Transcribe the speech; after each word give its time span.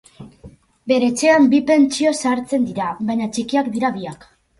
Bere 0.91 1.09
etxean 1.11 1.45
bi 1.51 1.59
pentsio 1.67 2.13
sartzen 2.29 2.65
dira, 2.71 2.87
baina 3.11 3.29
txikiak 3.37 3.71
dira 3.77 3.93
biak. 3.99 4.27